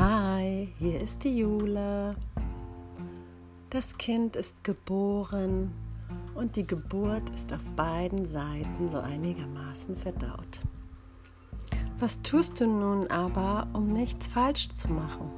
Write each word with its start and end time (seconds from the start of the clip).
Hi, 0.00 0.72
hier 0.78 0.98
ist 0.98 1.24
die 1.24 1.40
Jule. 1.40 2.16
Das 3.68 3.98
Kind 3.98 4.34
ist 4.34 4.64
geboren 4.64 5.74
und 6.34 6.56
die 6.56 6.66
Geburt 6.66 7.28
ist 7.34 7.52
auf 7.52 7.60
beiden 7.76 8.24
Seiten 8.24 8.90
so 8.90 8.96
einigermaßen 8.96 9.94
verdaut. 9.94 10.62
Was 11.98 12.22
tust 12.22 12.62
du 12.62 12.66
nun 12.66 13.08
aber, 13.08 13.68
um 13.74 13.92
nichts 13.92 14.26
falsch 14.26 14.70
zu 14.70 14.90
machen, 14.90 15.30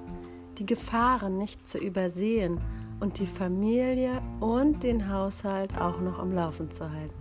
die 0.58 0.66
Gefahren 0.66 1.38
nicht 1.38 1.66
zu 1.66 1.78
übersehen 1.78 2.60
und 3.00 3.18
die 3.18 3.26
Familie 3.26 4.22
und 4.38 4.84
den 4.84 5.12
Haushalt 5.12 5.76
auch 5.76 6.00
noch 6.00 6.20
am 6.20 6.32
Laufen 6.32 6.70
zu 6.70 6.88
halten? 6.88 7.20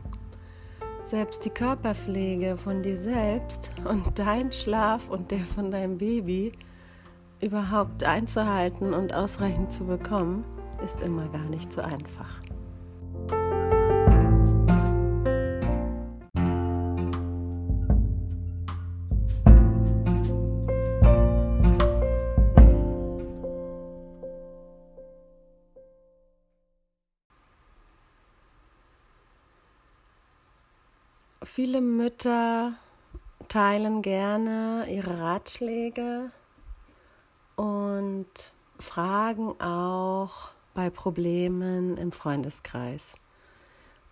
Selbst 1.06 1.44
die 1.44 1.50
Körperpflege 1.50 2.56
von 2.56 2.84
dir 2.84 2.98
selbst 2.98 3.72
und 3.90 4.20
dein 4.20 4.52
Schlaf 4.52 5.10
und 5.10 5.32
der 5.32 5.40
von 5.40 5.72
deinem 5.72 5.98
Baby 5.98 6.52
überhaupt 7.42 8.04
einzuhalten 8.04 8.94
und 8.94 9.14
ausreichend 9.14 9.72
zu 9.72 9.86
bekommen, 9.86 10.46
ist 10.84 11.02
immer 11.02 11.28
gar 11.30 11.46
nicht 11.46 11.74
so 11.74 11.82
einfach. 11.82 12.42
Viele 31.44 31.82
Mütter 31.82 32.74
teilen 33.50 34.02
gerne 34.02 34.86
ihre 34.90 35.20
Ratschläge 35.20 36.32
und 37.62 38.26
fragen 38.80 39.50
auch 39.62 40.50
bei 40.74 40.90
Problemen 40.90 41.96
im 41.96 42.12
Freundeskreis. 42.12 43.14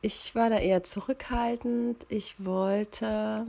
Ich 0.02 0.36
war 0.36 0.52
da 0.52 0.58
eher 0.58 0.84
zurückhaltend. 0.84 2.06
Ich 2.10 2.46
wollte 2.46 3.48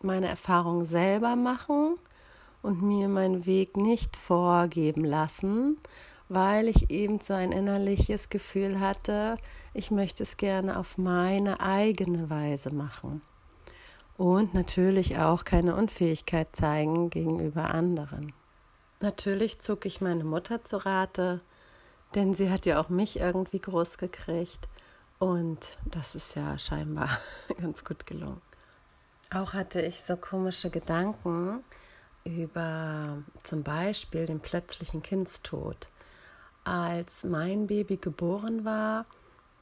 meine 0.00 0.28
Erfahrung 0.28 0.86
selber 0.86 1.36
machen 1.36 1.96
und 2.62 2.80
mir 2.80 3.08
meinen 3.08 3.44
Weg 3.44 3.76
nicht 3.76 4.16
vorgeben 4.16 5.04
lassen, 5.04 5.76
weil 6.30 6.66
ich 6.66 6.90
eben 6.90 7.20
so 7.20 7.34
ein 7.34 7.52
innerliches 7.52 8.30
Gefühl 8.30 8.80
hatte, 8.80 9.36
ich 9.74 9.90
möchte 9.90 10.22
es 10.22 10.38
gerne 10.38 10.78
auf 10.78 10.96
meine 10.96 11.60
eigene 11.60 12.30
Weise 12.30 12.70
machen. 12.70 13.20
Und 14.16 14.54
natürlich 14.54 15.18
auch 15.18 15.44
keine 15.44 15.76
Unfähigkeit 15.76 16.56
zeigen 16.56 17.10
gegenüber 17.10 17.74
anderen. 17.74 18.32
Natürlich 19.04 19.58
zog 19.58 19.84
ich 19.84 20.00
meine 20.00 20.24
Mutter 20.24 20.64
zu 20.64 20.78
Rate, 20.78 21.42
denn 22.14 22.32
sie 22.32 22.50
hat 22.50 22.64
ja 22.64 22.80
auch 22.80 22.88
mich 22.88 23.20
irgendwie 23.20 23.60
groß 23.60 23.98
gekriegt. 23.98 24.66
Und 25.18 25.58
das 25.84 26.14
ist 26.14 26.36
ja 26.36 26.58
scheinbar 26.58 27.10
ganz 27.60 27.84
gut 27.84 28.06
gelungen. 28.06 28.40
Auch 29.30 29.52
hatte 29.52 29.82
ich 29.82 30.00
so 30.00 30.16
komische 30.16 30.70
Gedanken 30.70 31.62
über 32.24 33.22
zum 33.42 33.62
Beispiel 33.62 34.24
den 34.24 34.40
plötzlichen 34.40 35.02
Kindstod. 35.02 35.86
Als 36.64 37.24
mein 37.24 37.66
Baby 37.66 37.98
geboren 37.98 38.64
war, 38.64 39.04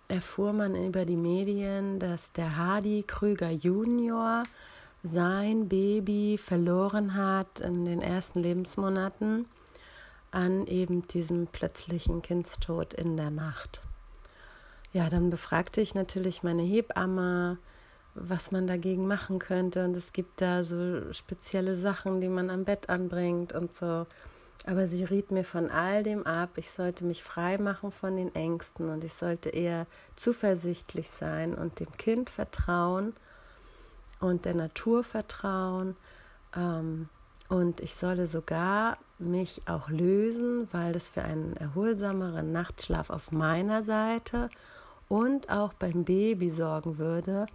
erfuhr 0.07 0.53
man 0.53 0.77
über 0.77 1.05
die 1.05 1.17
Medien, 1.17 1.99
dass 1.99 2.31
der 2.31 2.57
Hardy 2.57 3.03
Krüger 3.05 3.51
Junior 3.51 4.45
sein 5.03 5.69
Baby 5.69 6.39
verloren 6.39 7.15
hat 7.15 7.61
in 7.61 7.85
den 7.85 8.01
ersten 8.01 8.41
Lebensmonaten 8.41 9.47
an 10.31 10.67
eben 10.67 11.07
diesem 11.09 11.47
plötzlichen 11.47 12.23
Kindstod 12.23 12.95
in 12.95 13.17
der 13.17 13.31
Nacht. 13.31 13.83
Ja, 14.93 15.09
dann 15.11 15.31
befragte 15.31 15.81
ich 15.81 15.95
natürlich 15.95 16.43
meine 16.43 16.63
Hebamme, 16.63 17.59
was 18.15 18.53
man 18.53 18.67
dagegen 18.67 19.07
machen 19.07 19.39
könnte. 19.39 19.85
Und 19.85 19.97
es 19.97 20.13
gibt 20.13 20.41
da 20.41 20.65
so 20.65 21.13
spezielle 21.13 21.75
Sachen, 21.75 22.21
die 22.21 22.29
man 22.29 22.51
am 22.51 22.65
Bett 22.65 22.89
anbringt 22.89 23.53
und 23.53 23.75
so. 23.75 24.07
Aber 24.65 24.87
sie 24.87 25.03
riet 25.03 25.33
mir 25.33 25.45
von 25.45 25.71
all 25.71 26.03
dem 26.03 26.25
ab. 26.27 26.51
Ich 26.57 26.71
sollte 26.71 27.05
mich 27.05 27.23
frei 27.23 27.59
machen 27.59 27.91
von 27.91 28.17
den 28.17 28.35
Ängsten 28.35 28.91
und 28.91 29.03
ich 29.03 29.15
sollte 29.15 29.49
eher 29.49 29.87
zuversichtlich 30.15 31.11
sein 31.11 31.55
und 31.55 31.81
dem 31.81 31.91
Kind 31.97 32.31
vertrauen 32.31 33.15
und 34.23 34.45
der 34.45 34.55
Natur 34.55 35.05
vertrauen. 35.05 35.97
Ähm, 36.57 37.09
und 37.49 37.81
ich 37.81 37.95
solle 37.95 38.27
sogar 38.27 38.97
mich 39.19 39.63
auch 39.67 39.91
lösen, 39.91 40.69
weil 40.73 40.93
das 40.93 41.11
für 41.11 41.23
einen 41.23 41.57
erholsameren 41.57 42.53
Nachtschlaf 42.53 43.11
auf 43.11 43.31
meiner 43.31 43.83
Seite 43.83 44.49
und 45.09 45.51
auch 45.51 45.75
beim 45.75 46.05
Baby 46.05 46.51
sorgen 46.51 46.99
würde, 46.99 47.47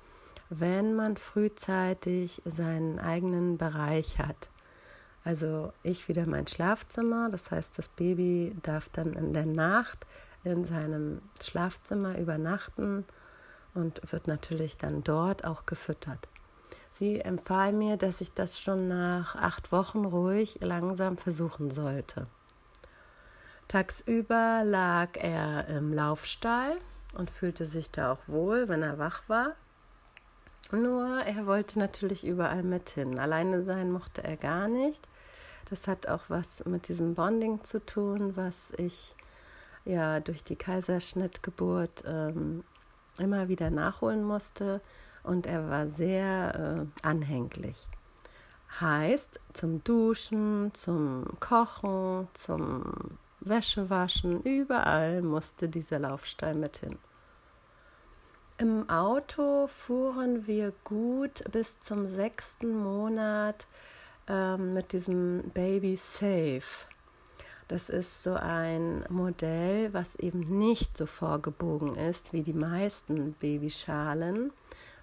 wenn 0.49 0.95
man 0.95 1.17
frühzeitig 1.17 2.41
seinen 2.45 2.99
eigenen 2.99 3.57
Bereich 3.57 4.19
hat. 4.19 4.49
Also 5.23 5.73
ich 5.83 6.07
wieder 6.07 6.25
mein 6.27 6.47
Schlafzimmer, 6.47 7.29
das 7.29 7.51
heißt, 7.51 7.77
das 7.77 7.87
Baby 7.89 8.55
darf 8.61 8.89
dann 8.89 9.13
in 9.13 9.33
der 9.33 9.45
Nacht 9.45 10.05
in 10.43 10.63
seinem 10.63 11.21
Schlafzimmer 11.41 12.17
übernachten 12.17 13.03
und 13.73 13.99
wird 14.11 14.27
natürlich 14.27 14.77
dann 14.77 15.03
dort 15.03 15.43
auch 15.43 15.65
gefüttert. 15.65 16.29
Sie 16.97 17.21
empfahl 17.21 17.73
mir, 17.73 17.95
dass 17.95 18.21
ich 18.21 18.33
das 18.33 18.59
schon 18.59 18.87
nach 18.87 19.35
acht 19.35 19.71
Wochen 19.71 20.03
ruhig 20.03 20.57
langsam 20.61 21.17
versuchen 21.17 21.69
sollte. 21.69 22.25
Tagsüber 23.67 24.63
lag 24.65 25.09
er 25.15 25.67
im 25.67 25.93
Laufstall 25.93 26.77
und 27.13 27.29
fühlte 27.29 27.67
sich 27.67 27.91
da 27.91 28.13
auch 28.13 28.27
wohl, 28.27 28.67
wenn 28.67 28.81
er 28.81 28.97
wach 28.97 29.21
war. 29.27 29.55
Nur 30.71 31.19
er 31.19 31.45
wollte 31.45 31.77
natürlich 31.77 32.25
überall 32.25 32.63
mit 32.63 32.89
hin. 32.89 33.19
Alleine 33.19 33.61
sein 33.61 33.91
mochte 33.91 34.23
er 34.23 34.35
gar 34.35 34.67
nicht. 34.67 35.07
Das 35.69 35.87
hat 35.87 36.07
auch 36.07 36.23
was 36.29 36.65
mit 36.65 36.87
diesem 36.87 37.13
Bonding 37.13 37.63
zu 37.63 37.85
tun, 37.85 38.35
was 38.35 38.71
ich 38.77 39.15
ja 39.85 40.19
durch 40.19 40.43
die 40.43 40.55
Kaiserschnittgeburt 40.55 42.05
ähm, 42.07 42.63
immer 43.19 43.49
wieder 43.49 43.69
nachholen 43.69 44.23
musste 44.23 44.81
und 45.27 45.45
er 45.45 45.69
war 45.69 45.87
sehr 45.87 46.87
äh, 47.03 47.05
anhänglich. 47.07 47.87
Heißt, 48.79 49.39
zum 49.53 49.83
Duschen, 49.83 50.71
zum 50.73 51.25
Kochen, 51.39 52.27
zum 52.33 53.17
Wäschewaschen, 53.39 54.41
überall 54.43 55.21
musste 55.21 55.69
dieser 55.69 55.99
Laufstall 55.99 56.55
mit 56.55 56.77
hin. 56.77 56.97
Im 58.59 58.89
Auto 58.89 59.67
fuhren 59.67 60.47
wir 60.47 60.73
gut 60.83 61.43
bis 61.51 61.79
zum 61.79 62.07
sechsten 62.07 62.75
Monat 62.75 63.67
äh, 64.27 64.57
mit 64.57 64.93
diesem 64.93 65.51
Baby 65.53 65.95
Safe. 65.95 66.87
Das 67.67 67.89
ist 67.89 68.23
so 68.23 68.33
ein 68.33 69.03
Modell, 69.09 69.93
was 69.93 70.15
eben 70.15 70.39
nicht 70.57 70.97
so 70.97 71.05
vorgebogen 71.05 71.95
ist 71.95 72.31
wie 72.31 72.41
die 72.41 72.53
meisten 72.53 73.33
Babyschalen, 73.33 74.53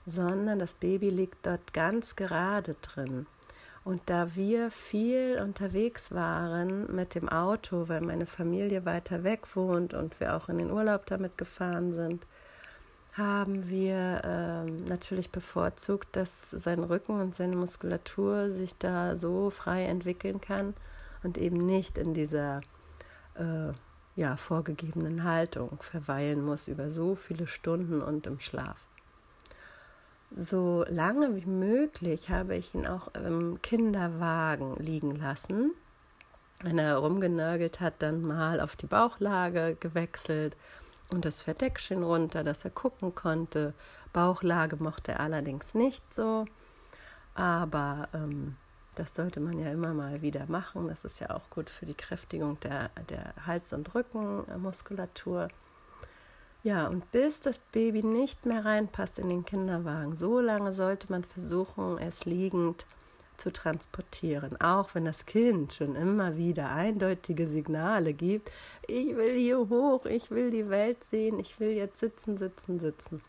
sondern 0.07 0.59
das 0.59 0.75
Baby 0.75 1.11
liegt 1.11 1.47
dort 1.47 1.73
ganz 1.73 2.17
gerade 2.17 2.75
drin. 2.83 3.27
Und 3.85 4.01
da 4.07 4.35
wir 4.35 4.71
viel 4.71 5.39
unterwegs 5.43 6.11
waren 6.13 6.95
mit 6.95 7.15
dem 7.15 7.29
Auto, 7.29 7.89
weil 7.89 8.01
meine 8.01 8.27
Familie 8.27 8.87
weiter 8.87 9.25
weg 9.25 9.55
wohnt 9.55 9.93
und 9.93 10.19
wir 10.21 10.37
auch 10.37 10.49
in 10.49 10.57
den 10.57 10.71
Urlaub 10.71 11.05
damit 11.07 11.37
gefahren 11.37 11.93
sind, 11.93 12.27
haben 13.13 13.69
wir 13.69 14.23
äh, 14.25 14.71
natürlich 14.89 15.31
bevorzugt, 15.31 16.17
dass 16.17 16.51
sein 16.51 16.83
Rücken 16.83 17.21
und 17.21 17.35
seine 17.35 17.57
Muskulatur 17.57 18.51
sich 18.51 18.77
da 18.79 19.17
so 19.17 19.51
frei 19.51 19.85
entwickeln 19.85 20.41
kann 20.41 20.75
und 21.23 21.39
eben 21.39 21.59
nicht 21.59 21.99
in 21.99 22.15
dieser 22.15 22.63
äh, 23.35 23.73
ja, 24.17 24.37
vorgegebenen 24.37 25.25
Haltung 25.25 25.79
verweilen 25.81 26.43
muss 26.43 26.69
über 26.69 26.89
so 26.89 27.15
viele 27.15 27.47
Stunden 27.47 28.01
und 28.01 28.27
im 28.27 28.41
Schlaf 28.41 28.79
so 30.37 30.85
lange 30.89 31.37
wie 31.37 31.47
möglich 31.47 32.31
habe 32.31 32.57
ich 32.57 32.75
ihn 32.75 32.87
auch 32.87 33.09
im 33.15 33.61
Kinderwagen 33.63 34.77
liegen 34.77 35.13
lassen. 35.13 35.73
Wenn 36.63 36.79
er 36.79 36.97
rumgenörgelt 36.97 37.81
hat, 37.81 37.95
dann 38.01 38.23
mal 38.23 38.61
auf 38.61 38.77
die 38.77 38.87
Bauchlage 38.87 39.77
gewechselt 39.79 40.57
und 41.13 41.25
das 41.25 41.43
Verdeckchen 41.43 42.03
runter, 42.03 42.43
dass 42.43 42.65
er 42.65 42.71
gucken 42.71 43.15
konnte. 43.15 43.75
Bauchlage 44.13 44.77
mochte 44.77 45.13
er 45.13 45.21
allerdings 45.21 45.75
nicht 45.75 46.13
so, 46.13 46.47
aber 47.35 48.09
ähm, 48.15 48.57
das 48.95 49.15
sollte 49.15 49.41
man 49.41 49.59
ja 49.59 49.71
immer 49.71 49.93
mal 49.93 50.23
wieder 50.23 50.47
machen. 50.47 50.89
Das 50.89 51.05
ist 51.05 51.21
ja 51.21 51.31
auch 51.31 51.51
gut 51.51 51.69
für 51.71 51.87
die 51.87 51.95
Kräftigung 51.95 52.59
der, 52.61 52.91
der 53.09 53.35
Hals- 53.47 53.73
und 53.73 53.95
Rückenmuskulatur. 53.95 55.49
Ja, 56.65 56.87
und 56.87 57.13
bis 57.13 57.41
das 57.41 57.59
Baby 57.59 58.03
nicht 58.03 58.47
mehr 58.47 58.65
reinpasst 58.65 59.19
in 59.19 59.29
den 59.29 59.45
Kinderwagen, 59.45 60.17
so 60.17 60.41
lange 60.41 60.73
sollte 60.73 61.13
man 61.13 61.23
versuchen, 61.23 61.99
es 61.99 62.25
liegend 62.25 62.87
zu 63.37 63.53
transportieren, 63.53 64.59
auch 64.63 64.95
wenn 64.95 65.05
das 65.05 65.27
Kind 65.27 65.75
schon 65.75 65.95
immer 65.95 66.39
wieder 66.39 66.71
eindeutige 66.71 67.49
Signale 67.49 68.15
gibt, 68.15 68.51
ich 68.87 69.15
will 69.15 69.35
hier 69.35 69.59
hoch, 69.59 70.07
ich 70.07 70.31
will 70.31 70.51
die 70.51 70.69
Welt 70.69 71.05
sehen, 71.05 71.39
ich 71.39 71.61
will 71.61 71.73
jetzt 71.73 71.99
sitzen, 71.99 72.39
sitzen, 72.39 72.81
sitzen. 72.81 73.21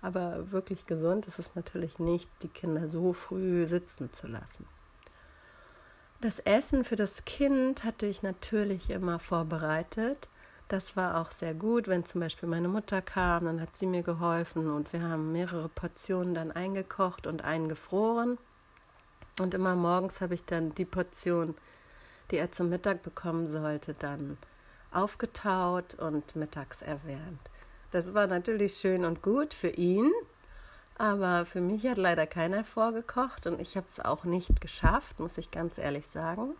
Aber 0.00 0.52
wirklich 0.52 0.86
gesund 0.86 1.26
ist 1.26 1.40
es 1.40 1.56
natürlich 1.56 1.98
nicht, 1.98 2.30
die 2.42 2.48
Kinder 2.48 2.88
so 2.88 3.12
früh 3.12 3.66
sitzen 3.66 4.12
zu 4.12 4.28
lassen. 4.28 4.66
Das 6.20 6.38
Essen 6.38 6.84
für 6.84 6.94
das 6.94 7.24
Kind 7.24 7.82
hatte 7.82 8.06
ich 8.06 8.22
natürlich 8.22 8.90
immer 8.90 9.18
vorbereitet. 9.18 10.28
Das 10.68 10.96
war 10.96 11.20
auch 11.20 11.30
sehr 11.30 11.52
gut, 11.52 11.88
wenn 11.88 12.04
zum 12.04 12.22
Beispiel 12.22 12.48
meine 12.48 12.68
Mutter 12.68 13.02
kam, 13.02 13.44
dann 13.44 13.60
hat 13.60 13.76
sie 13.76 13.86
mir 13.86 14.02
geholfen 14.02 14.70
und 14.70 14.92
wir 14.92 15.02
haben 15.02 15.30
mehrere 15.30 15.68
Portionen 15.68 16.32
dann 16.32 16.52
eingekocht 16.52 17.26
und 17.26 17.44
eingefroren. 17.44 18.38
Und 19.40 19.52
immer 19.52 19.74
morgens 19.74 20.20
habe 20.20 20.34
ich 20.34 20.44
dann 20.44 20.74
die 20.74 20.84
Portion, 20.84 21.54
die 22.30 22.38
er 22.38 22.50
zum 22.50 22.70
Mittag 22.70 23.02
bekommen 23.02 23.46
sollte, 23.46 23.92
dann 23.92 24.38
aufgetaut 24.90 25.94
und 25.94 26.34
mittags 26.36 26.80
erwärmt. 26.80 27.50
Das 27.90 28.14
war 28.14 28.26
natürlich 28.26 28.76
schön 28.76 29.04
und 29.04 29.22
gut 29.22 29.52
für 29.52 29.68
ihn, 29.68 30.10
aber 30.96 31.44
für 31.44 31.60
mich 31.60 31.86
hat 31.86 31.98
leider 31.98 32.26
keiner 32.26 32.64
vorgekocht 32.64 33.46
und 33.46 33.60
ich 33.60 33.76
habe 33.76 33.86
es 33.88 34.00
auch 34.00 34.24
nicht 34.24 34.60
geschafft, 34.60 35.20
muss 35.20 35.36
ich 35.36 35.50
ganz 35.50 35.78
ehrlich 35.78 36.06
sagen. 36.06 36.54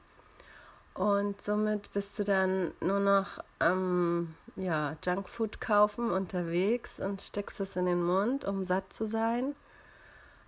Und 0.95 1.43
somit 1.43 1.91
bist 1.91 2.19
du 2.19 2.25
dann 2.25 2.73
nur 2.81 3.01
noch 3.01 3.39
am 3.59 4.35
ja, 4.55 4.97
Junkfood 5.05 5.61
kaufen 5.61 6.11
unterwegs 6.11 7.01
und 7.01 7.21
steckst 7.21 7.59
es 7.59 7.75
in 7.75 7.87
den 7.87 8.03
Mund, 8.03 8.45
um 8.45 8.65
satt 8.65 8.93
zu 8.93 9.05
sein. 9.05 9.57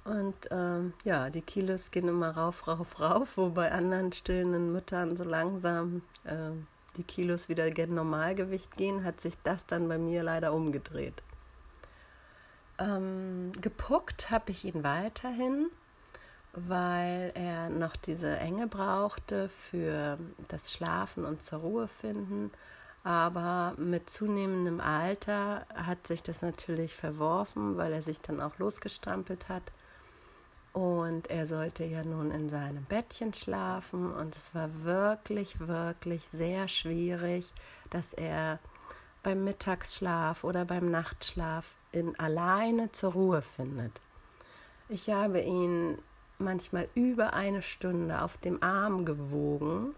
Und 0.05 0.37
ähm, 0.53 0.93
ja, 1.03 1.31
die 1.31 1.43
Kilos 1.43 1.91
gehen 1.91 2.07
immer 2.07 2.31
rauf, 2.31 2.69
rauf, 2.69 3.01
rauf, 3.01 3.37
wo 3.37 3.51
bei 3.51 3.73
anderen 3.73 4.13
stillenden 4.13 4.73
Müttern 4.73 5.17
so 5.17 5.25
langsam 5.25 6.03
äh, 6.23 6.53
die 6.97 7.03
Kilos 7.03 7.49
wieder 7.49 7.69
gen 7.73 7.95
Normalgewicht 7.95 8.77
gehen, 8.77 9.03
hat 9.03 9.21
sich 9.21 9.35
das 9.43 9.67
dann 9.67 9.89
bei 9.89 9.99
mir 9.99 10.23
leider 10.23 10.53
umgedreht. 10.53 11.25
Ähm, 12.79 13.51
gepuckt 13.61 14.31
habe 14.31 14.53
ich 14.53 14.65
ihn 14.65 14.85
weiterhin, 14.85 15.71
weil 16.57 17.33
er 17.35 17.69
noch 17.69 17.97
diese 17.97 18.39
Enge 18.39 18.67
brauchte 18.67 19.49
für 19.49 20.19
das 20.49 20.73
Schlafen 20.73 21.25
und 21.25 21.43
zur 21.43 21.61
Ruhe 21.61 21.89
finden. 21.89 22.51
Aber 23.05 23.75
mit 23.79 24.11
zunehmendem 24.11 24.81
Alter 24.81 25.67
hat 25.75 26.07
sich 26.07 26.23
das 26.23 26.43
natürlich 26.43 26.95
verworfen, 26.95 27.77
weil 27.77 27.93
er 27.93 28.03
sich 28.03 28.21
dann 28.21 28.41
auch 28.41 28.59
losgestrampelt 28.59 29.49
hat. 29.49 29.63
Und 30.73 31.31
er 31.31 31.47
sollte 31.47 31.85
ja 31.85 32.03
nun 32.03 32.31
in 32.31 32.49
seinem 32.49 32.85
Bettchen 32.85 33.33
schlafen. 33.33 34.13
Und 34.13 34.35
es 34.35 34.55
war 34.55 34.83
wirklich, 34.83 35.61
wirklich 35.61 36.27
sehr 36.33 36.69
schwierig, 36.69 37.53
dass 37.91 38.13
er 38.13 38.59
beim 39.23 39.45
Mittagsschlaf 39.45 40.43
oder 40.43 40.65
beim 40.65 40.91
Nachtschlaf 40.91 41.69
in 41.93 42.19
alleine 42.19 42.93
zur 42.93 43.13
Ruhe 43.13 43.43
findet. 43.43 44.01
Ich 44.89 45.11
habe 45.11 45.41
ihn 45.41 45.99
manchmal 46.39 46.89
über 46.95 47.35
eine 47.35 47.63
Stunde 47.63 48.23
auf 48.23 48.37
dem 48.39 48.63
Arm 48.63 49.05
gewogen. 49.05 49.95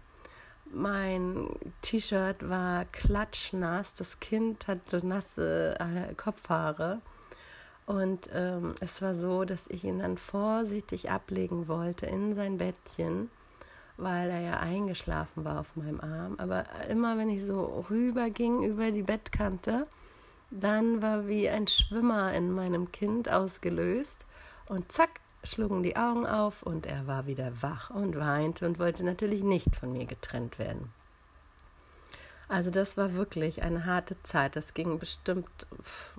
Mein 0.71 1.49
T-Shirt 1.81 2.47
war 2.47 2.85
klatschnass, 2.85 3.93
das 3.95 4.19
Kind 4.19 4.67
hatte 4.67 5.05
nasse 5.05 5.75
äh, 5.79 6.13
Kopfhaare. 6.13 7.01
Und 7.87 8.29
ähm, 8.33 8.75
es 8.81 9.01
war 9.01 9.15
so, 9.15 9.45
dass 9.45 9.65
ich 9.67 9.83
ihn 9.83 9.97
dann 9.97 10.17
vorsichtig 10.17 11.09
ablegen 11.09 11.67
wollte 11.67 12.05
in 12.05 12.35
sein 12.35 12.59
Bettchen, 12.59 13.31
weil 13.97 14.29
er 14.29 14.41
ja 14.41 14.59
eingeschlafen 14.59 15.43
war 15.43 15.59
auf 15.59 15.75
meinem 15.75 15.99
Arm. 15.99 16.35
Aber 16.37 16.65
immer 16.87 17.17
wenn 17.17 17.29
ich 17.29 17.43
so 17.43 17.83
rüber 17.89 18.29
ging 18.29 18.63
über 18.63 18.91
die 18.91 19.01
Bettkante, 19.01 19.87
dann 20.51 21.01
war 21.01 21.27
wie 21.27 21.49
ein 21.49 21.67
Schwimmer 21.67 22.31
in 22.33 22.51
meinem 22.51 22.91
Kind 22.91 23.27
ausgelöst 23.31 24.25
und 24.67 24.91
zack, 24.91 25.19
schlugen 25.43 25.83
die 25.83 25.95
Augen 25.95 26.25
auf 26.25 26.63
und 26.63 26.85
er 26.85 27.07
war 27.07 27.25
wieder 27.25 27.51
wach 27.61 27.89
und 27.89 28.17
weinte 28.17 28.65
und 28.65 28.79
wollte 28.79 29.03
natürlich 29.03 29.43
nicht 29.43 29.75
von 29.75 29.91
mir 29.91 30.05
getrennt 30.05 30.59
werden. 30.59 30.91
Also 32.47 32.71
das 32.71 32.97
war 32.97 33.13
wirklich 33.13 33.61
eine 33.61 33.85
harte 33.85 34.21
Zeit. 34.23 34.55
Das 34.55 34.73
ging 34.73 34.97
bestimmt 34.99 35.49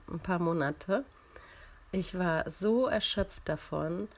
ein 0.09 0.21
paar 0.21 0.39
Monate. 0.39 1.05
Ich 1.93 2.17
war 2.17 2.49
so 2.49 2.87
erschöpft 2.87 3.43
davon, 3.49 4.09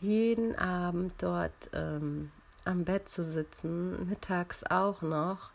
jeden 0.00 0.56
Abend 0.56 1.12
dort 1.18 1.70
ähm, 1.74 2.30
am 2.64 2.84
Bett 2.84 3.08
zu 3.08 3.22
sitzen, 3.22 4.08
mittags 4.08 4.64
auch 4.64 5.02
noch 5.02 5.50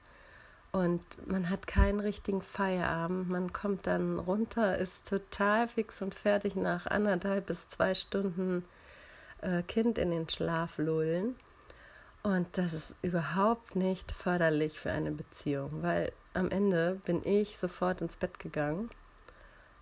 und 0.73 1.03
man 1.27 1.51
hat 1.51 1.67
keinen 1.67 1.99
richtigen 1.99 2.41
Feierabend. 2.41 3.29
Man 3.29 3.53
kommt 3.53 3.85
dann 3.85 4.17
runter, 4.17 4.77
ist 4.77 5.07
total 5.07 5.67
fix 5.67 6.01
und 6.01 6.15
fertig 6.15 6.55
nach 6.55 6.87
anderthalb 6.87 7.45
bis 7.45 7.67
zwei 7.67 7.93
Stunden 7.93 8.65
äh, 9.43 9.63
Kind 9.63 9.97
in 9.97 10.11
den 10.11 10.27
Schlaf 10.29 10.77
lullen. 10.77 11.35
Und 12.23 12.57
das 12.57 12.73
ist 12.73 12.95
überhaupt 13.01 13.75
nicht 13.75 14.11
förderlich 14.13 14.79
für 14.79 14.91
eine 14.91 15.11
Beziehung, 15.11 15.83
weil 15.83 16.11
am 16.33 16.49
Ende 16.49 16.99
bin 17.05 17.21
ich 17.25 17.57
sofort 17.57 18.01
ins 18.01 18.15
Bett 18.15 18.39
gegangen 18.39 18.89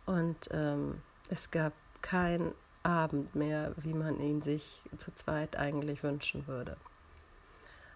und 0.07 0.49
ähm, 0.51 1.01
es 1.29 1.51
gab 1.51 1.73
keinen 2.01 2.53
Abend 2.81 3.35
mehr, 3.35 3.73
wie 3.77 3.93
man 3.93 4.19
ihn 4.19 4.41
sich 4.41 4.81
zu 4.97 5.13
zweit 5.13 5.55
eigentlich 5.55 6.01
wünschen 6.01 6.47
würde. 6.47 6.77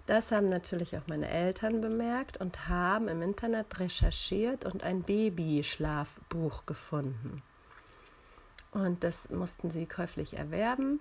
Das 0.05 0.31
haben 0.31 0.47
natürlich 0.47 0.95
auch 0.95 1.07
meine 1.07 1.27
Eltern 1.27 1.81
bemerkt 1.81 2.37
und 2.37 2.69
haben 2.69 3.07
im 3.07 3.23
Internet 3.23 3.79
recherchiert 3.79 4.63
und 4.63 4.83
ein 4.83 5.01
Babyschlafbuch 5.01 6.67
gefunden. 6.67 7.41
Und 8.71 9.03
das 9.03 9.31
mussten 9.31 9.71
sie 9.71 9.87
käuflich 9.87 10.37
erwerben 10.37 10.99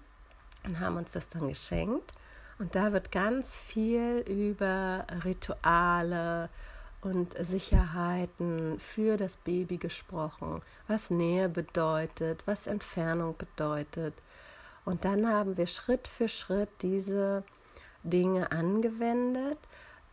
und 0.65 0.81
haben 0.81 0.97
uns 0.97 1.13
das 1.13 1.29
dann 1.29 1.49
geschenkt. 1.49 2.13
Und 2.59 2.75
da 2.75 2.93
wird 2.93 3.11
ganz 3.11 3.57
viel 3.57 4.25
über 4.29 5.07
Rituale 5.25 6.49
und 7.01 7.37
Sicherheiten 7.37 8.79
für 8.79 9.17
das 9.17 9.37
Baby 9.37 9.77
gesprochen, 9.77 10.63
was 10.89 11.11
Nähe 11.11 11.49
bedeutet, 11.49 12.43
was 12.47 12.67
Entfernung 12.67 13.37
bedeutet. 13.37 14.15
Und 14.85 15.05
dann 15.05 15.27
haben 15.27 15.57
wir 15.57 15.67
Schritt 15.67 16.09
für 16.09 16.29
Schritt 16.29 16.71
diese 16.83 17.43
Dinge 18.03 18.53
angewendet 18.53 19.59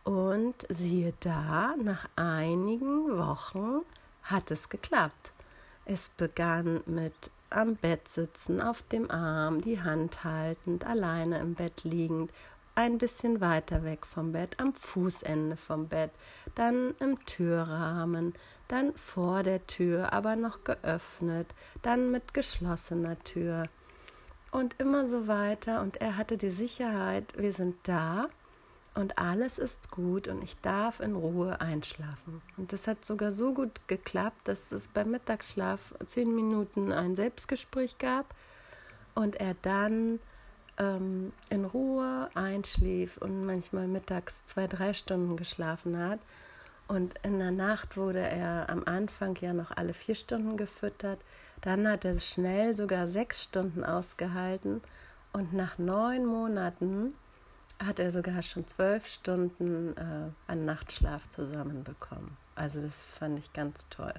und 0.04 0.54
siehe 0.68 1.12
da, 1.20 1.74
nach 1.82 2.08
einigen 2.16 3.16
Wochen 3.16 3.82
hat 4.24 4.50
es 4.50 4.68
geklappt. 4.68 5.32
Es 5.84 6.08
begann 6.10 6.80
mit 6.86 7.30
am 7.52 7.76
Bett 7.76 8.08
sitzen, 8.08 8.60
auf 8.60 8.82
dem 8.82 9.10
Arm, 9.10 9.60
die 9.60 9.82
Hand 9.82 10.24
haltend, 10.24 10.86
alleine 10.86 11.38
im 11.38 11.54
Bett 11.54 11.84
liegend, 11.84 12.30
ein 12.74 12.98
bisschen 12.98 13.40
weiter 13.40 13.84
weg 13.84 14.06
vom 14.06 14.32
Bett, 14.32 14.58
am 14.58 14.72
Fußende 14.72 15.56
vom 15.56 15.88
Bett, 15.88 16.10
dann 16.54 16.94
im 17.00 17.24
Türrahmen, 17.26 18.34
dann 18.68 18.94
vor 18.94 19.42
der 19.42 19.66
Tür, 19.66 20.12
aber 20.12 20.36
noch 20.36 20.64
geöffnet, 20.64 21.48
dann 21.82 22.10
mit 22.10 22.32
geschlossener 22.32 23.18
Tür 23.24 23.64
und 24.50 24.80
immer 24.80 25.06
so 25.06 25.26
weiter. 25.26 25.82
Und 25.82 26.00
er 26.00 26.16
hatte 26.16 26.38
die 26.38 26.50
Sicherheit, 26.50 27.34
wir 27.36 27.52
sind 27.52 27.76
da 27.82 28.28
und 28.94 29.18
alles 29.18 29.58
ist 29.58 29.90
gut 29.90 30.28
und 30.28 30.42
ich 30.42 30.56
darf 30.60 31.00
in 31.00 31.14
Ruhe 31.14 31.60
einschlafen. 31.60 32.42
Und 32.58 32.72
das 32.72 32.86
hat 32.86 33.04
sogar 33.04 33.32
so 33.32 33.54
gut 33.54 33.70
geklappt, 33.88 34.40
dass 34.44 34.70
es 34.70 34.88
beim 34.88 35.10
Mittagsschlaf 35.10 35.94
zehn 36.06 36.34
Minuten 36.34 36.92
ein 36.92 37.16
Selbstgespräch 37.16 37.96
gab 37.98 38.34
und 39.14 39.36
er 39.36 39.54
dann 39.62 40.18
ähm, 40.78 41.32
in 41.48 41.64
Ruhe 41.64 42.28
einschlief 42.34 43.16
und 43.18 43.46
manchmal 43.46 43.86
mittags 43.86 44.44
zwei, 44.46 44.66
drei 44.66 44.92
Stunden 44.92 45.36
geschlafen 45.36 45.98
hat. 45.98 46.20
Und 46.88 47.14
in 47.22 47.38
der 47.38 47.52
Nacht 47.52 47.96
wurde 47.96 48.20
er 48.20 48.68
am 48.68 48.82
Anfang 48.84 49.36
ja 49.40 49.54
noch 49.54 49.70
alle 49.74 49.94
vier 49.94 50.14
Stunden 50.14 50.58
gefüttert. 50.58 51.18
Dann 51.62 51.88
hat 51.88 52.04
er 52.04 52.18
schnell 52.18 52.76
sogar 52.76 53.06
sechs 53.06 53.44
Stunden 53.44 53.84
ausgehalten. 53.84 54.82
Und 55.32 55.54
nach 55.54 55.78
neun 55.78 56.26
Monaten 56.26 57.14
hat 57.86 57.98
er 57.98 58.10
sogar 58.10 58.42
schon 58.42 58.66
zwölf 58.66 59.06
Stunden 59.06 59.96
äh, 59.96 60.30
an 60.46 60.64
Nachtschlaf 60.64 61.28
zusammenbekommen. 61.28 62.36
Also 62.54 62.80
das 62.80 63.06
fand 63.06 63.38
ich 63.38 63.52
ganz 63.52 63.88
toll. 63.88 64.14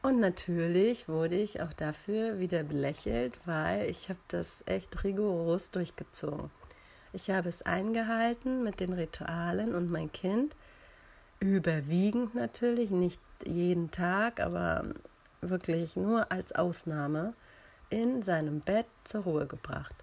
Und 0.00 0.20
natürlich 0.20 1.08
wurde 1.08 1.36
ich 1.36 1.60
auch 1.60 1.72
dafür 1.72 2.38
wieder 2.38 2.62
belächelt, 2.62 3.34
weil 3.46 3.90
ich 3.90 4.08
habe 4.08 4.20
das 4.28 4.62
echt 4.66 5.02
rigoros 5.02 5.70
durchgezogen. 5.70 6.50
Ich 7.12 7.30
habe 7.30 7.48
es 7.48 7.62
eingehalten 7.62 8.62
mit 8.62 8.80
den 8.80 8.92
Ritualen 8.92 9.74
und 9.74 9.90
mein 9.90 10.12
Kind 10.12 10.54
überwiegend 11.40 12.34
natürlich, 12.34 12.90
nicht 12.90 13.20
jeden 13.44 13.90
Tag, 13.90 14.40
aber 14.40 14.84
wirklich 15.40 15.96
nur 15.96 16.30
als 16.30 16.52
Ausnahme 16.52 17.34
in 17.90 18.22
seinem 18.22 18.60
Bett 18.60 18.86
zur 19.04 19.22
Ruhe 19.22 19.46
gebracht. 19.46 19.94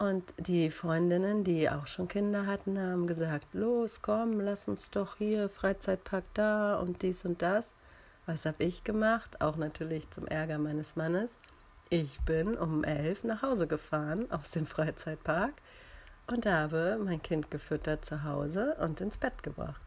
Und 0.00 0.32
die 0.38 0.70
Freundinnen, 0.70 1.44
die 1.44 1.68
auch 1.68 1.86
schon 1.86 2.08
Kinder 2.08 2.46
hatten, 2.46 2.80
haben 2.80 3.06
gesagt, 3.06 3.48
los, 3.52 4.00
komm, 4.00 4.40
lass 4.40 4.66
uns 4.66 4.90
doch 4.90 5.16
hier, 5.16 5.50
Freizeitpark 5.50 6.24
da 6.32 6.80
und 6.80 7.02
dies 7.02 7.26
und 7.26 7.42
das. 7.42 7.74
Was 8.24 8.46
habe 8.46 8.64
ich 8.64 8.82
gemacht? 8.82 9.42
Auch 9.42 9.56
natürlich 9.56 10.08
zum 10.08 10.26
Ärger 10.26 10.56
meines 10.56 10.96
Mannes. 10.96 11.32
Ich 11.90 12.18
bin 12.22 12.56
um 12.56 12.82
elf 12.82 13.24
nach 13.24 13.42
Hause 13.42 13.66
gefahren 13.66 14.26
aus 14.30 14.52
dem 14.52 14.64
Freizeitpark 14.64 15.52
und 16.28 16.46
habe 16.46 16.98
mein 17.04 17.20
Kind 17.20 17.50
gefüttert 17.50 18.02
zu 18.02 18.24
Hause 18.24 18.78
und 18.80 19.02
ins 19.02 19.18
Bett 19.18 19.42
gebracht. 19.42 19.82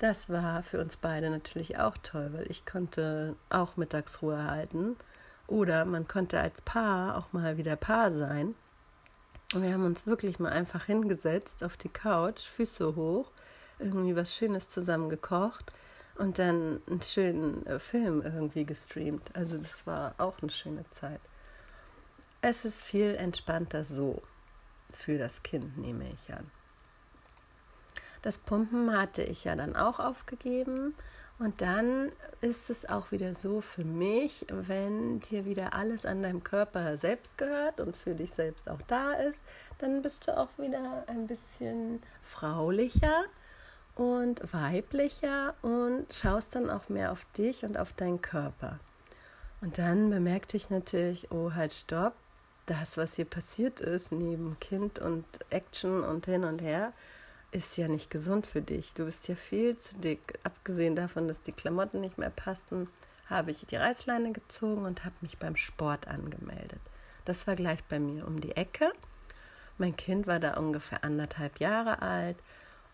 Das 0.00 0.28
war 0.28 0.64
für 0.64 0.80
uns 0.80 0.96
beide 0.96 1.30
natürlich 1.30 1.78
auch 1.78 1.96
toll, 2.02 2.30
weil 2.32 2.50
ich 2.50 2.66
konnte 2.66 3.36
auch 3.48 3.76
Mittagsruhe 3.76 4.42
halten 4.50 4.96
oder 5.46 5.84
man 5.84 6.08
konnte 6.08 6.40
als 6.40 6.62
Paar 6.62 7.16
auch 7.16 7.32
mal 7.32 7.58
wieder 7.58 7.76
Paar 7.76 8.10
sein 8.10 8.56
und 9.54 9.62
wir 9.62 9.72
haben 9.72 9.84
uns 9.84 10.06
wirklich 10.06 10.38
mal 10.38 10.50
einfach 10.50 10.86
hingesetzt 10.86 11.62
auf 11.62 11.76
die 11.76 11.88
Couch, 11.88 12.42
Füße 12.42 12.96
hoch, 12.96 13.30
irgendwie 13.78 14.16
was 14.16 14.34
Schönes 14.34 14.68
zusammen 14.68 15.08
gekocht 15.08 15.72
und 16.16 16.38
dann 16.38 16.80
einen 16.88 17.02
schönen 17.02 17.64
äh, 17.66 17.78
Film 17.78 18.22
irgendwie 18.22 18.64
gestreamt. 18.64 19.30
Also 19.34 19.58
das 19.58 19.86
war 19.86 20.14
auch 20.18 20.40
eine 20.42 20.50
schöne 20.50 20.84
Zeit. 20.90 21.20
Es 22.40 22.64
ist 22.64 22.84
viel 22.84 23.14
entspannter 23.14 23.84
so 23.84 24.22
für 24.92 25.18
das 25.18 25.42
Kind, 25.42 25.78
nehme 25.78 26.08
ich 26.08 26.32
an. 26.32 26.50
Das 28.22 28.38
Pumpen 28.38 28.96
hatte 28.96 29.22
ich 29.22 29.44
ja 29.44 29.54
dann 29.54 29.76
auch 29.76 29.98
aufgegeben 29.98 30.94
und 31.38 31.60
dann 31.60 32.12
ist 32.40 32.70
es 32.70 32.88
auch 32.88 33.10
wieder 33.10 33.34
so 33.34 33.60
für 33.60 33.84
mich, 33.84 34.46
wenn 34.48 35.20
dir 35.20 35.44
wieder 35.44 35.74
alles 35.74 36.06
an 36.06 36.22
deinem 36.22 36.44
Körper 36.44 36.96
selbst 36.96 37.36
gehört 37.38 37.80
und 37.80 37.96
für 37.96 38.14
dich 38.14 38.30
selbst 38.30 38.68
auch 38.68 38.80
da 38.86 39.14
ist, 39.14 39.40
dann 39.78 40.02
bist 40.02 40.28
du 40.28 40.36
auch 40.36 40.50
wieder 40.58 41.04
ein 41.08 41.26
bisschen 41.26 42.00
fraulicher 42.22 43.24
und 43.96 44.52
weiblicher 44.52 45.54
und 45.62 46.06
schaust 46.12 46.54
dann 46.54 46.70
auch 46.70 46.88
mehr 46.88 47.10
auf 47.10 47.26
dich 47.36 47.64
und 47.64 47.78
auf 47.78 47.92
deinen 47.92 48.22
Körper. 48.22 48.78
Und 49.60 49.78
dann 49.78 50.10
bemerkte 50.10 50.56
ich 50.56 50.70
natürlich, 50.70 51.30
oh 51.32 51.52
halt 51.54 51.72
stopp, 51.72 52.14
das, 52.66 52.96
was 52.96 53.16
hier 53.16 53.24
passiert 53.24 53.80
ist, 53.80 54.12
neben 54.12 54.56
Kind 54.60 54.98
und 54.98 55.24
Action 55.50 56.02
und 56.02 56.26
hin 56.26 56.44
und 56.44 56.62
her, 56.62 56.92
ist 57.54 57.76
ja 57.76 57.86
nicht 57.86 58.10
gesund 58.10 58.46
für 58.46 58.60
dich. 58.60 58.94
Du 58.94 59.04
bist 59.04 59.28
ja 59.28 59.36
viel 59.36 59.76
zu 59.76 59.96
dick. 59.96 60.38
Abgesehen 60.42 60.96
davon, 60.96 61.28
dass 61.28 61.40
die 61.40 61.52
Klamotten 61.52 62.00
nicht 62.00 62.18
mehr 62.18 62.30
passten, 62.30 62.88
habe 63.30 63.52
ich 63.52 63.64
die 63.66 63.76
Reißleine 63.76 64.32
gezogen 64.32 64.84
und 64.84 65.04
habe 65.04 65.14
mich 65.20 65.38
beim 65.38 65.56
Sport 65.56 66.08
angemeldet. 66.08 66.80
Das 67.24 67.46
war 67.46 67.54
gleich 67.54 67.82
bei 67.84 68.00
mir 68.00 68.26
um 68.26 68.40
die 68.40 68.56
Ecke. 68.56 68.92
Mein 69.78 69.96
Kind 69.96 70.26
war 70.26 70.40
da 70.40 70.54
ungefähr 70.54 71.04
anderthalb 71.04 71.60
Jahre 71.60 72.02
alt 72.02 72.36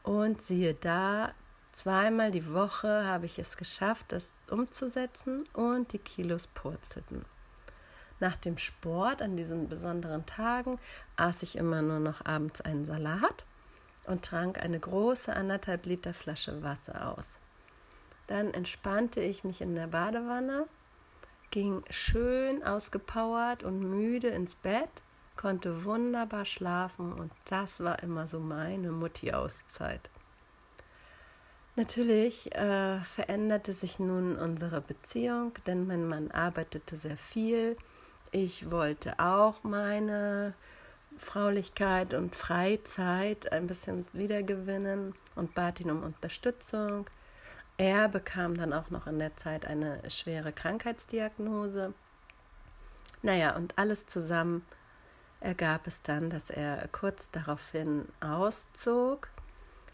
und 0.03 0.41
siehe 0.43 0.75
da, 0.75 1.33
zweimal 1.73 2.31
die 2.31 2.53
Woche 2.53 3.07
habe 3.07 3.27
ich 3.27 3.39
es 3.39 3.57
geschafft, 3.57 4.07
das 4.09 4.33
umzusetzen 4.51 5.45
und 5.55 5.93
die 5.93 5.99
Kilos 5.99 6.47
purzelten. 6.47 7.25
Nach 8.19 8.37
dem 8.37 8.59
Sport 8.59 9.23
an 9.23 9.37
diesen 9.37 9.69
besonderen 9.69 10.27
Tagen 10.27 10.79
aß 11.17 11.43
ich 11.43 11.57
immer 11.57 11.81
nur 11.81 11.99
noch 11.99 12.25
abends 12.27 12.61
einen 12.61 12.85
Salat 12.85 13.45
und 14.07 14.25
trank 14.25 14.63
eine 14.63 14.79
große 14.79 15.35
anderthalb 15.35 15.87
Liter 15.87 16.15
Flasche 16.15 16.63
Wasser 16.63 17.17
aus. 17.17 17.39
Dann 18.27 18.55
entspannte 18.55 19.21
ich 19.21 19.45
mich 19.45 19.61
in 19.61 19.75
der 19.75 19.89
Badewanne, 19.89 20.67
ging 21.51 21.83
schön 21.91 22.63
ausgepowert 22.63 23.65
und 23.65 23.81
müde 23.81 24.29
ins 24.29 24.55
Bett, 24.55 24.91
konnte 25.37 25.85
wunderbar 25.85 26.45
schlafen 26.45 27.13
und 27.13 27.33
das 27.47 27.81
war 27.81 28.03
immer 28.03 28.27
so 28.27 28.39
meine 28.39 28.93
Mutti-Auszeit. 28.93 30.09
Natürlich 31.77 32.55
äh, 32.55 33.01
veränderte 33.01 33.73
sich 33.73 33.99
nun 33.99 34.37
unsere 34.37 34.81
Beziehung, 34.81 35.53
denn 35.67 35.87
mein 35.87 36.07
Mann 36.07 36.31
arbeitete 36.31 36.97
sehr 36.97 37.17
viel. 37.17 37.77
Ich 38.33 38.71
wollte 38.71 39.19
auch 39.19 39.65
meine 39.65 40.55
Fraulichkeit 41.19 42.15
und 42.15 42.35
Freizeit 42.35 43.53
ein 43.53 43.67
bisschen 43.67 44.07
wiedergewinnen 44.13 45.15
und 45.35 45.55
bat 45.55 45.81
ihn 45.81 45.91
um 45.91 46.03
Unterstützung. 46.03 47.09
Er 47.77 48.09
bekam 48.09 48.57
dann 48.57 48.73
auch 48.73 48.91
noch 48.91 49.07
in 49.07 49.19
der 49.19 49.37
Zeit 49.37 49.65
eine 49.67 50.03
schwere 50.11 50.53
Krankheitsdiagnose. 50.53 51.95
Naja, 53.23 53.57
und 53.57 53.79
alles 53.79 54.07
zusammen 54.07 54.65
ergab 55.41 55.87
es 55.87 56.03
dann, 56.03 56.31
dass 56.31 56.51
er 56.51 56.89
kurz 56.89 57.31
daraufhin 57.31 58.07
auszog, 58.21 59.29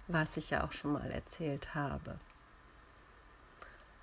was 0.09 0.37
ich 0.37 0.51
ja 0.51 0.65
auch 0.65 0.73
schon 0.73 0.93
mal 0.93 1.11
erzählt 1.11 1.75
habe. 1.75 2.19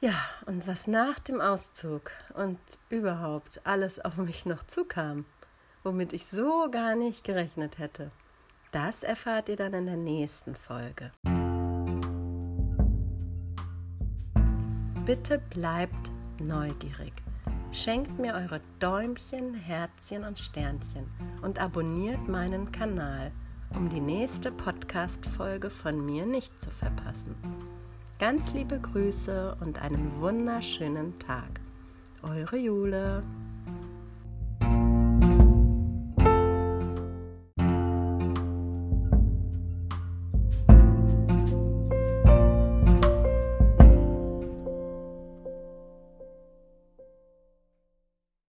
Ja, 0.02 0.16
und 0.46 0.68
was 0.68 0.88
nach 0.88 1.20
dem 1.20 1.40
Auszug 1.40 2.12
und 2.34 2.60
überhaupt 2.90 3.62
alles 3.64 4.04
auf 4.04 4.18
mich 4.18 4.46
noch 4.46 4.64
zukam, 4.64 5.26
womit 5.84 6.14
ich 6.14 6.26
so 6.26 6.70
gar 6.72 6.96
nicht 6.96 7.24
gerechnet 7.24 7.78
hätte. 7.78 8.12
Das 8.72 9.04
erfahrt 9.04 9.50
ihr 9.50 9.56
dann 9.56 9.74
in 9.74 9.86
der 9.86 9.98
nächsten 9.98 10.56
Folge. 10.56 11.12
Bitte 15.06 15.40
bleibt 15.50 16.12
neugierig. 16.40 17.14
Schenkt 17.72 18.20
mir 18.20 18.36
eure 18.36 18.62
Däumchen, 18.80 19.54
Herzchen 19.54 20.24
und 20.24 20.40
Sternchen 20.40 21.08
und 21.42 21.60
abonniert 21.60 22.28
meinen 22.28 22.72
Kanal, 22.72 23.32
um 23.76 23.90
die 23.90 24.00
nächste 24.00 24.52
Podcast-Folge 24.52 25.70
von 25.70 26.06
mir 26.06 26.26
nicht 26.26 26.62
zu 26.62 26.70
verpassen. 26.70 27.36
Ganz 28.20 28.54
liebe 28.54 28.80
Grüße 28.80 29.58
und 29.60 29.82
einen 29.82 30.16
wunderschönen 30.22 31.18
Tag. 31.20 31.60
Eure 32.22 32.58
Jule. 32.58 33.24